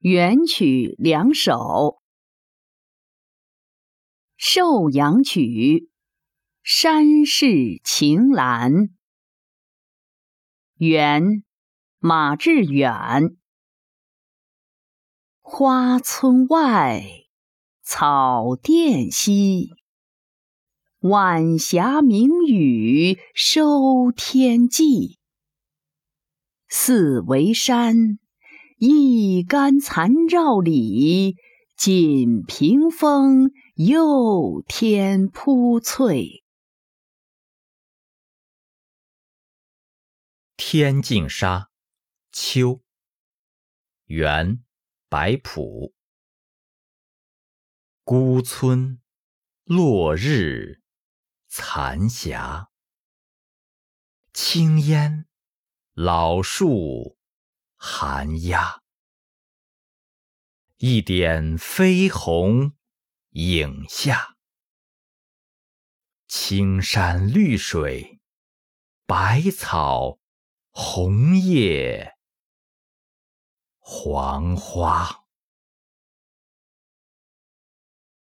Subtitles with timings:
[0.00, 1.52] 元曲两首，
[4.38, 5.40] 《寿阳曲》
[6.62, 8.96] 山势晴岚，
[10.76, 11.44] 元
[11.98, 13.36] 马致远。
[15.40, 17.04] 花村外，
[17.82, 19.74] 草甸西，
[21.00, 25.18] 晚霞明雨收天际。
[26.70, 28.18] 四围山。
[28.82, 31.36] 一竿残照里，
[31.76, 36.24] 锦屏风，又添铺翠。
[40.56, 41.58] 《天净沙·
[42.32, 42.76] 秋》
[44.06, 44.46] 元·
[45.10, 45.92] 白朴。
[48.02, 49.02] 孤村
[49.64, 50.80] 落日
[51.48, 52.70] 残霞，
[54.32, 55.26] 青烟
[55.92, 57.19] 老树。
[57.82, 58.82] 寒鸦，
[60.76, 62.76] 一点飞鸿
[63.30, 64.36] 影下。
[66.28, 68.20] 青山绿水，
[69.06, 70.18] 百草
[70.68, 72.18] 红叶，
[73.78, 75.19] 黄花。